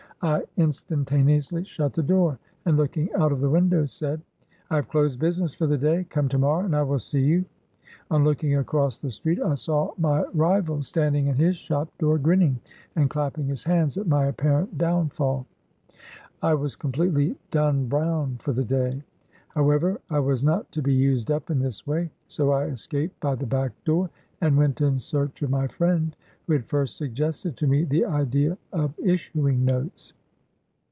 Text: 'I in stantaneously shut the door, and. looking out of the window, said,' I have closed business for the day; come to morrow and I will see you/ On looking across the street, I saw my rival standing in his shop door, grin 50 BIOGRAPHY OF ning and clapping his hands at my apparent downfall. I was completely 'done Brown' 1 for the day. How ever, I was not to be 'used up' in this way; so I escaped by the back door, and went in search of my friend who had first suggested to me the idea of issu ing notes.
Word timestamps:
'I 0.23 0.43
in 0.55 0.69
stantaneously 0.69 1.65
shut 1.65 1.93
the 1.93 2.03
door, 2.03 2.37
and. 2.65 2.77
looking 2.77 3.11
out 3.15 3.31
of 3.31 3.39
the 3.41 3.49
window, 3.49 3.87
said,' 3.87 4.21
I 4.69 4.75
have 4.75 4.87
closed 4.87 5.19
business 5.19 5.55
for 5.55 5.65
the 5.65 5.79
day; 5.79 6.03
come 6.11 6.29
to 6.29 6.37
morrow 6.37 6.63
and 6.63 6.75
I 6.75 6.83
will 6.83 6.99
see 6.99 7.21
you/ 7.21 7.45
On 8.11 8.23
looking 8.23 8.55
across 8.55 8.99
the 8.99 9.09
street, 9.09 9.41
I 9.41 9.55
saw 9.55 9.93
my 9.97 10.23
rival 10.35 10.83
standing 10.83 11.25
in 11.25 11.37
his 11.37 11.55
shop 11.55 11.89
door, 11.97 12.19
grin 12.19 12.41
50 12.41 12.51
BIOGRAPHY 12.51 12.59
OF 12.59 12.95
ning 12.95 13.01
and 13.01 13.09
clapping 13.09 13.47
his 13.47 13.63
hands 13.63 13.97
at 13.97 14.05
my 14.05 14.25
apparent 14.27 14.77
downfall. 14.77 15.47
I 16.43 16.53
was 16.53 16.75
completely 16.75 17.35
'done 17.49 17.87
Brown' 17.87 18.33
1 18.37 18.37
for 18.43 18.53
the 18.53 18.63
day. 18.63 19.01
How 19.55 19.67
ever, 19.71 19.99
I 20.11 20.19
was 20.19 20.43
not 20.43 20.71
to 20.73 20.83
be 20.83 20.93
'used 20.93 21.31
up' 21.31 21.49
in 21.49 21.57
this 21.57 21.87
way; 21.87 22.11
so 22.27 22.51
I 22.51 22.65
escaped 22.65 23.19
by 23.21 23.33
the 23.33 23.47
back 23.47 23.71
door, 23.85 24.11
and 24.39 24.57
went 24.57 24.81
in 24.81 24.99
search 24.99 25.41
of 25.43 25.51
my 25.51 25.67
friend 25.67 26.15
who 26.47 26.53
had 26.53 26.65
first 26.65 26.97
suggested 26.97 27.55
to 27.55 27.67
me 27.67 27.83
the 27.83 28.03
idea 28.03 28.57
of 28.73 28.95
issu 28.97 29.47
ing 29.47 29.63
notes. 29.63 30.13